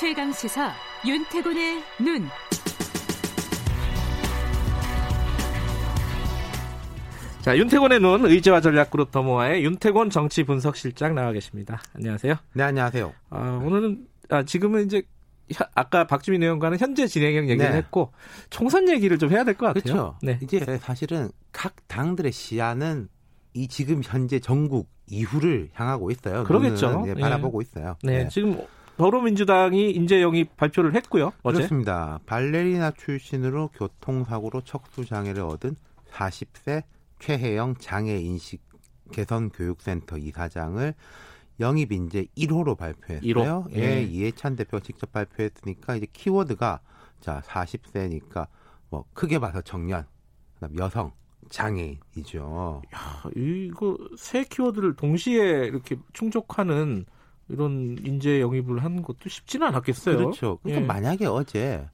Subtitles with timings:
[0.00, 0.72] 최강 시사
[1.06, 2.26] 윤태곤의 눈.
[7.42, 11.82] 자, 윤태곤의 눈 의제와 전략그룹 더모아의 윤태곤 정치 분석실장 나와 계십니다.
[11.92, 12.34] 안녕하세요.
[12.54, 13.12] 네, 안녕하세요.
[13.28, 15.02] 아, 오늘은 아, 지금은 이제
[15.74, 17.76] 아까 박주민 의원과는 현재 진행형 얘기를 네.
[17.76, 18.10] 했고
[18.48, 19.82] 총선 얘기를 좀 해야 될 것 같아요.
[19.82, 20.18] 그렇죠.
[20.22, 20.38] 네.
[20.42, 23.08] 이제 사실은 각 당들의 시야는
[23.52, 26.44] 이 지금 현재 전국 이후를 향하고 있어요.
[26.44, 27.04] 그러겠죠.
[27.06, 27.20] 예, 예.
[27.20, 27.96] 바라보고 있어요.
[28.02, 28.28] 네, 네.
[28.28, 28.56] 지금
[29.00, 31.32] 더불어민주당이 인재 영입 발표를 했고요.
[31.42, 31.56] 어제.
[31.56, 32.20] 그렇습니다.
[32.26, 35.74] 발레리나 출신으로 교통사고로 척수장애를 얻은
[36.10, 36.82] 40세
[37.18, 38.60] 최혜영 장애인식
[39.12, 40.94] 개선교육센터 이사장을
[41.60, 43.64] 영입 인재 1호로 발표했어요.
[43.66, 43.74] 1호?
[43.76, 44.02] 예, 예.
[44.02, 46.80] 이해찬 대표가 직접 발표했으니까 이제 키워드가
[47.20, 48.48] 자 40세니까
[48.90, 50.06] 뭐 크게 봐서 청년,
[50.54, 51.12] 그다음 여성,
[51.48, 52.82] 장애인이죠.
[52.92, 57.06] 아, 이거 새 키워드를 동시에 이렇게 충족하는
[57.50, 60.16] 이런 인재 영입을 하는 것도 쉽지는 않았겠어요.
[60.16, 60.58] 그렇죠.
[60.62, 60.86] 그러니까 예.
[60.86, 61.86] 만약에 어제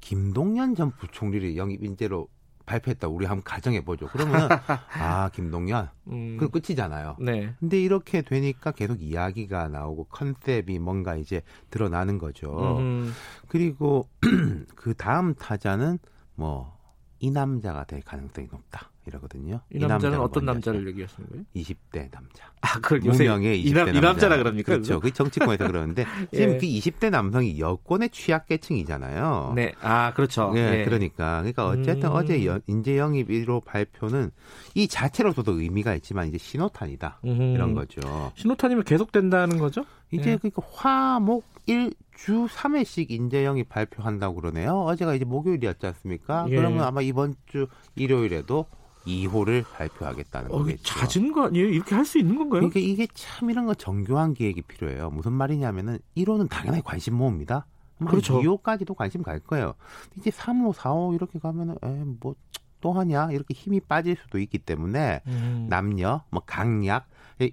[0.00, 2.28] 김동연 전 부총리를 영입 인재로
[2.66, 4.06] 발표했다 우리 한번 가정해 보죠.
[4.12, 4.48] 그러면
[5.00, 7.16] 아 김동연 음, 그 끝이잖아요.
[7.20, 7.52] 네.
[7.58, 12.78] 근데 이렇게 되니까 계속 이야기가 나오고 컨셉이 뭔가 이제 드러나는 거죠.
[12.78, 13.12] 음,
[13.48, 14.08] 그리고
[14.76, 15.98] 그 다음 타자는
[16.36, 16.80] 뭐
[17.20, 19.60] 이 남자가 될 가능성이 높다 이러거든요.
[19.72, 20.86] 이 남자는 남자가 어떤 남자를?
[20.88, 21.44] 얘기하시는 거예요?
[21.56, 22.44] 20대 남자.
[22.60, 23.98] 아, 그걸 요새 무명의 20대 이, 남, 남자.
[23.98, 24.72] 이 남자라 그럽니까?
[24.72, 25.00] 그렇죠.
[25.00, 26.58] 그 정치권에서 그러는데 지금 예.
[26.58, 29.52] 그 20대 남성이 여권의 취약계층이잖아요.
[29.56, 30.52] 네, 아 그렇죠.
[30.56, 30.84] 예, 예.
[30.84, 32.14] 그러니까 그러니까 어쨌든 음.
[32.14, 34.30] 어제 여- 인재 영입 1호 발표는
[34.74, 37.42] 이 자체로서도 의미가 있지만 이제 신호탄이다 음흠.
[37.42, 38.32] 이런 거죠.
[38.36, 39.84] 신호탄이면 계속 된다는 거죠?
[40.12, 40.36] 이제 예.
[40.36, 44.80] 그러니까 화목 1주 3회씩 인재 영입 발표한다고 그러네요.
[44.82, 46.46] 어제가 이제 목요일이었지 않습니까?
[46.50, 46.56] 예.
[46.56, 48.66] 그러면 아마 이번 주 일요일에도
[49.06, 50.82] 2호를 발표하겠다는 어, 거겠죠.
[50.84, 51.68] 잦은 거 아니에요?
[51.68, 52.60] 이렇게 할 수 있는 건가요?
[52.60, 55.10] 그러니까 이게 참 이런 거 정교한 기획이 필요해요.
[55.10, 57.66] 무슨 말이냐면은 1호는 당연히 관심 모읍니다.
[58.06, 58.40] 그렇죠.
[58.40, 59.74] 2호까지도 관심 갈 거예요.
[60.16, 62.34] 이제 3호, 4호 이렇게 가면은 에뭐
[62.80, 65.66] 또 하냐 이렇게 힘이 빠질 수도 있기 때문에 음.
[65.68, 67.06] 남녀, 뭐 강약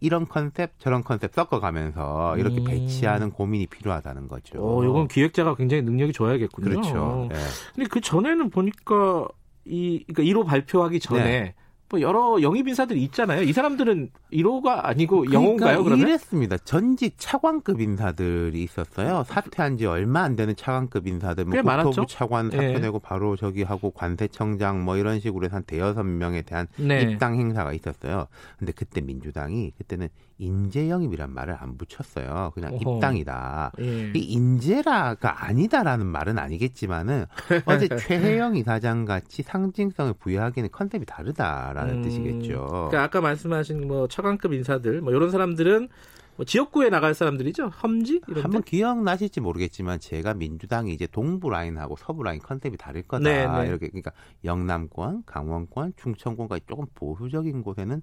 [0.00, 2.64] 이런 컨셉 저런 컨셉 섞어가면서 이렇게 음.
[2.64, 4.58] 배치하는 고민이 필요하다는 거죠.
[4.60, 6.68] 어, 이건 기획자가 굉장히 능력이 좋아야겠군요.
[6.68, 7.28] 그렇죠.
[7.32, 7.36] 예.
[7.74, 9.26] 근데 그 전에는 보니까
[9.66, 11.54] 이 그러니까 1호 발표하기 전에 네.
[11.94, 13.42] 뭐 여러 영입 인사들이 있잖아요.
[13.42, 15.56] 이 사람들은 1호가 아니고 영호인가요?
[15.58, 16.08] 그러니까 그러면?
[16.08, 16.56] 이랬습니다.
[16.58, 19.22] 전직 차관급 인사들이 있었어요.
[19.28, 21.62] 사퇴한 지 얼마 안 되는 차관급 인사들, 뭐?
[21.62, 22.56] 국토부 차관 예.
[22.56, 27.02] 사퇴되고 바로 저기 하고 관세청장 뭐 이런 식으로 해서 한 대여섯 명에 대한 네.
[27.02, 28.26] 입당 행사가 있었어요.
[28.58, 32.50] 근데 그때 민주당이 그때는 인재 영입이란 말을 안 붙였어요.
[32.54, 32.96] 그냥 어허.
[32.96, 33.72] 입당이다.
[33.78, 34.12] 예.
[34.16, 37.26] 이 인재라가 아니다라는 말은 아니겠지만은
[37.66, 42.66] 어제 최혜영 이사장 같이 상징성을 부여하기에는 컨셉이 다르다라는 음, 뜻이겠죠.
[42.66, 45.88] 그러니까 아까 말씀하신 뭐 차관급 인사들 뭐 이런 사람들은
[46.36, 47.68] 뭐 지역구에 나갈 사람들이죠.
[47.68, 48.70] 험지 이런 한번 데.
[48.70, 53.68] 기억나실지 모르겠지만 제가 민주당이 이제 동부 라인하고 서부 라인 컨셉이 다를 거다 네, 네.
[53.68, 54.12] 이렇게 그러니까
[54.44, 58.02] 영남권, 강원권, 충청권까지 조금 보수적인 곳에는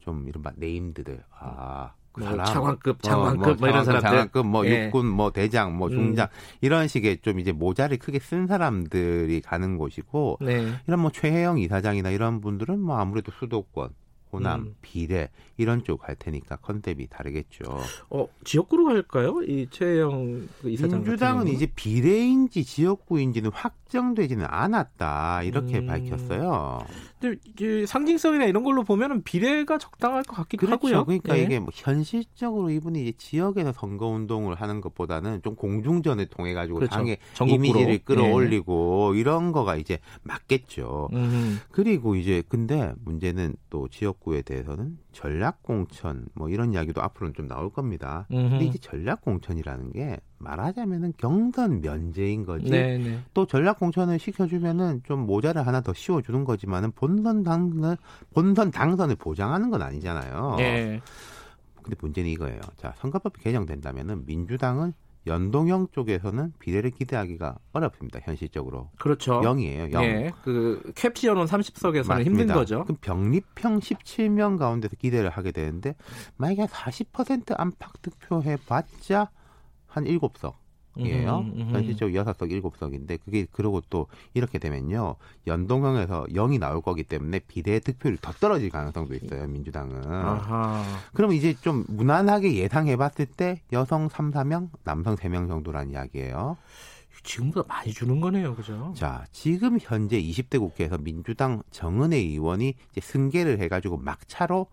[0.00, 1.92] 좀 이런 막 네임드들 아.
[2.16, 4.08] 그뭐 사람, 차관급, 어, 장관급 뭐 이런 사람들.
[4.08, 4.86] 장관급, 뭐 예.
[4.86, 6.56] 육군, 뭐 대장, 뭐 중장 음.
[6.62, 10.66] 이런 식의 좀 이제 모자를 크게 쓴 사람들이 가는 곳이고 네.
[10.86, 13.90] 이런 뭐 최혜영 이사장이나 이런 분들은 뭐 아무래도 수도권,
[14.32, 14.74] 호남, 음.
[14.82, 17.64] 비례 이런 쪽 갈 테니까 컨셉이 다르겠죠.
[18.10, 19.42] 어 지역구로 갈까요?
[19.42, 25.86] 이 최영 그 이사장 민주당은 이제 비례인지 지역구인지는 확정되지는 않았다 이렇게 음.
[25.86, 26.84] 밝혔어요.
[27.20, 30.86] 근데 상징성이나 이런 걸로 보면은 비례가 적당할 것 같기도 그렇죠.
[30.86, 31.04] 하고요.
[31.06, 31.42] 그러니까 예.
[31.44, 36.94] 이게 뭐 현실적으로 이분이 이제 지역에서 선거 운동을 하는 것보다는 좀 공중전을 통해 가지고 그렇죠.
[36.94, 37.64] 당의 전국구로.
[37.68, 41.08] 이미지를 끌어올리고 이런 거가 이제 맞겠죠.
[41.14, 41.58] 음.
[41.70, 47.46] 그리고 이제 근데 문제는 또 지역구 에 대해서는 전략 공천 뭐 이런 이야기도 앞으로는 좀
[47.46, 48.26] 나올 겁니다.
[48.28, 48.62] 근데 음흠.
[48.64, 52.68] 이제 전략 공천이라는 게 말하자면은 경선 면제인 거지.
[52.68, 53.20] 네, 네.
[53.34, 57.96] 또 전략 공천을 시켜주면은 좀 모자를 하나 더 씌워주는 거지만은 본선 당선을
[58.34, 60.56] 본선 당선을 보장하는 건 아니잖아요.
[60.58, 61.00] 예.
[61.82, 62.60] 근데 문제는 이거예요.
[62.76, 64.92] 자 선거법이 개정된다면은 민주당은
[65.26, 68.20] 연동형 쪽에서는 비례를 기대하기가 어렵습니다.
[68.22, 69.40] 현실적으로 그렇죠.
[69.40, 69.92] 0이에요.
[69.92, 70.04] 0.
[70.04, 70.32] 예.
[70.42, 72.84] 그 캡시언은 30석에서는 힘든 거죠.
[72.84, 75.94] 그럼 병립형 17명 가운데서 기대를 하게 되는데
[76.36, 79.30] 만약에 40% 안팎 득표해 봤자
[79.86, 80.54] 한 7석.
[80.98, 81.38] 이에요.
[81.38, 81.70] 음, 음, 음.
[81.74, 85.16] 현실적으로 여섯 석 일곱 석인데 그게 그러고 또 이렇게 되면요
[85.46, 90.04] 연동형에서 0이 나올 거기 때문에 비례 득표율이 더 떨어질 가능성도 있어요 민주당은.
[90.06, 90.84] 아하.
[91.12, 96.56] 그러면 이제 좀 무난하게 예상해 봤을 때 여성 3, 4명, 남성 3명 정도란 이야기예요.
[97.22, 98.92] 지금보다 많이 주는 거네요, 그죠?
[98.96, 104.66] 자, 지금 현재 20대 국회에서 민주당 정은혜 의원이 이제 승계를 해가지고 막차로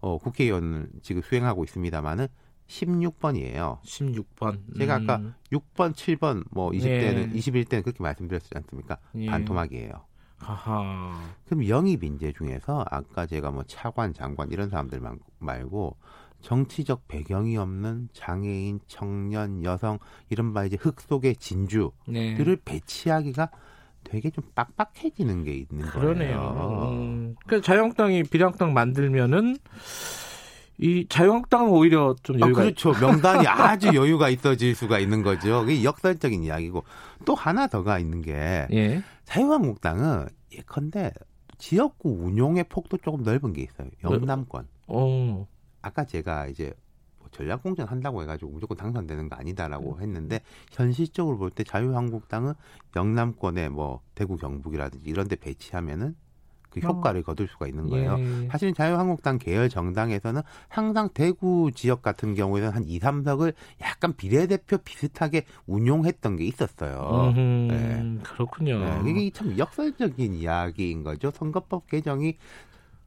[0.00, 2.28] 어, 국회의원을 지금 수행하고 있습니다만은
[2.68, 3.80] 16번이에요.
[3.82, 4.58] 16번.
[4.78, 5.34] 제가 아까 음.
[5.52, 7.38] 6번, 7번, 뭐 20대는 예.
[7.38, 8.98] 21대는 그렇게 말씀드렸지 않습니까?
[9.16, 9.26] 예.
[9.26, 9.92] 반토막이에요.
[10.38, 11.18] 하하.
[11.46, 15.96] 그럼 영입 인재 중에서 아까 제가 뭐 차관, 장관 이런 사람들 말- 말고
[16.42, 19.98] 정치적 배경이 없는 장애인, 청년, 여성
[20.28, 22.56] 이른바 이제 흙 속의 진주들을 네.
[22.64, 23.48] 배치하기가
[24.04, 26.38] 되게 좀 빡빡해지는 게 있는 그러네요.
[26.38, 26.90] 거예요.
[26.92, 29.56] 음, 그 자유한국당이 비례한국당 만들면은
[30.78, 32.92] 이 자유한국당은 오히려 좀 아, 여유가 그렇죠.
[32.92, 35.60] 명단이 아주 여유가 있어질 수가 있는 거죠.
[35.60, 36.84] 그게 역설적인 이야기고
[37.24, 39.02] 또 하나 더가 있는 게 예.
[39.24, 41.12] 자유한국당은 예컨대
[41.58, 43.88] 지역구 운용의 폭도 조금 넓은 게 있어요.
[44.04, 44.68] 영남권.
[44.88, 45.46] 어.
[45.80, 46.74] 아까 제가 이제
[47.18, 49.40] 뭐 전략공천 한다고 해가지고 무조건 당선되는 거 음.
[49.40, 50.40] 아니다라고 했는데
[50.72, 52.52] 현실적으로 볼 때 자유한국당은
[52.94, 56.14] 영남권에 뭐 대구 경북이라든지 이런 데 배치하면은
[56.80, 56.90] 그 어.
[56.90, 58.16] 효과를 거둘 수가 있는 거예요.
[58.18, 58.48] 예.
[58.48, 65.44] 사실 자유한국당 계열 정당에서는 항상 대구 지역 같은 경우에는 한 2, 3석을 약간 비례대표 비슷하게
[65.66, 67.32] 운용했던 게 있었어요.
[67.36, 68.22] 음, 네.
[68.22, 69.02] 그렇군요.
[69.02, 71.30] 네, 이게 참 역설적인 이야기인 거죠.
[71.30, 72.36] 선거법 개정이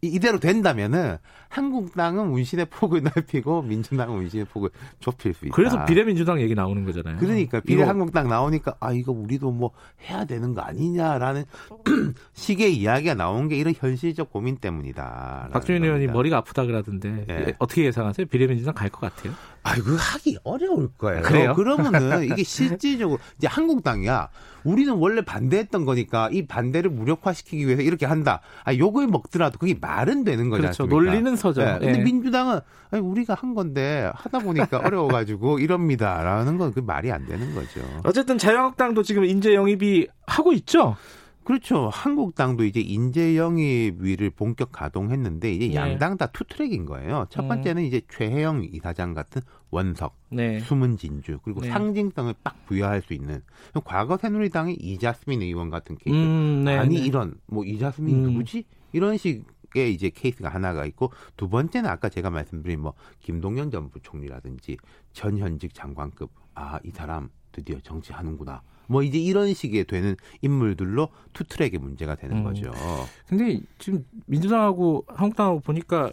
[0.01, 1.17] 이- 이대로 된다면은
[1.49, 4.69] 한국당은 운신의 폭을 넓히고 민주당은 운신의 폭을
[4.99, 5.55] 좁힐 수 있다.
[5.55, 7.17] 그래서 비례민주당 얘기 나오는 거잖아요.
[7.17, 9.71] 그러니까 비례 이거 한국당 나오니까 아 이거 우리도 뭐
[10.07, 11.45] 해야 되는 거 아니냐라는
[12.33, 15.49] 식의 이야기가 나온 게 이런 현실적 고민 때문이다.
[15.51, 17.33] 박주민 의원이 머리가 아프다 그러던데 예.
[17.47, 18.27] 예, 어떻게 예상하세요?
[18.27, 19.33] 비례민주당 갈 것 같아요?
[19.63, 21.21] 아이고 하기 어려울 거예요.
[21.21, 21.53] 그래요?
[21.53, 24.29] 그러면은 이게 실질적으로 이제 한국당이야.
[24.63, 28.41] 우리는 원래 반대했던 거니까 이 반대를 무력화시키기 위해서 이렇게 한다.
[28.65, 30.85] 아 욕을 먹더라도 그게 말은 되는 거지 그렇죠.
[30.85, 31.61] 논리는 서죠.
[31.61, 32.03] 예, 근데 예.
[32.03, 32.59] 민주당은
[32.91, 37.81] 아니, 우리가 한 건데 하다 보니까 어려워가지고 이럽니다라는 건 그 말이 안 되는 거죠.
[38.03, 40.95] 어쨌든 자유한국당도 지금 인재 영입이 하고 있죠.
[41.43, 41.89] 그렇죠.
[41.91, 45.75] 한국당도 이제 인재 영입위를 본격 가동했는데 이제 예.
[45.75, 47.25] 양당 다 투트랙인 거예요.
[47.31, 47.47] 첫 음.
[47.47, 50.59] 번째는 이제 최혜영 이사장 같은 원석, 네.
[50.59, 51.69] 숨은 진주 그리고 네.
[51.69, 53.41] 상징성을 딱 부여할 수 있는
[53.83, 56.77] 과거 새누리당의 이자스민 의원 같은 케이스 음, 네.
[56.77, 57.05] 아니 네.
[57.05, 58.21] 이런 뭐 이자스민 음.
[58.31, 59.43] 누구지 이런 식
[59.75, 64.77] 의 이제 케이스가 하나가 있고 두 번째는 아까 제가 말씀드린 뭐 김동연 전 부총리라든지
[65.13, 71.79] 전 현직 장관급 아 이 사람 드디어 정치하는구나 뭐 이제 이런 식의 되는 인물들로 투트랙의
[71.79, 72.43] 문제가 되는 음.
[72.43, 72.71] 거죠.
[73.27, 76.11] 근데 지금 민주당하고 한국당하고 보니까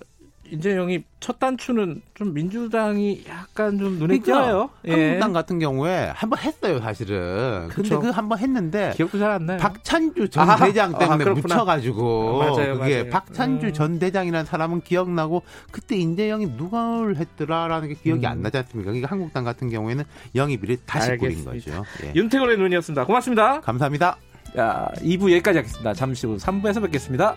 [0.50, 4.70] 인재 영입 첫 단추는 좀 민주당이 약간 좀 눈에 그러니까 띄어요.
[4.87, 4.90] 예.
[4.93, 7.69] 한국당 같은 경우에 한번 했어요 사실은.
[7.69, 8.00] 근데 그쵸.
[8.00, 9.58] 그한번 했는데 기억도 잘 안 나요.
[9.58, 11.54] 박찬주 전 아하, 대장 아, 때문에 그렇구나.
[11.56, 13.10] 묻혀가지고 맞아요, 그게 맞아요.
[13.10, 13.72] 박찬주 음.
[13.72, 18.31] 전 대장이라는 사람은 기억나고 그때 인재 영입 누가 했더라라는 게 기억이 음.
[18.31, 18.90] 안 나지 않습니까?
[18.93, 20.04] 그러니까 한국당 같은 경우에는
[20.34, 21.50] 영입비를 다시 알겠습니다.
[21.52, 21.84] 거죠.
[22.04, 22.12] 예.
[22.14, 23.04] 윤태곤의 눈이었습니다.
[23.04, 23.60] 고맙습니다.
[23.60, 24.16] 감사합니다.
[24.54, 25.93] 자, 2부 여기까지 하겠습니다.
[25.93, 27.34] 잠시 후 3부에서 뵙겠습니다.